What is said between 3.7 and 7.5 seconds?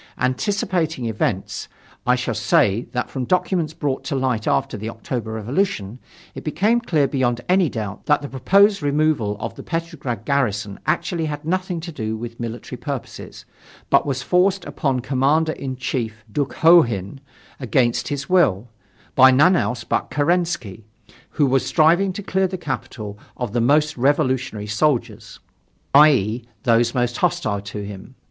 brought to light after the October Revolution it became clear beyond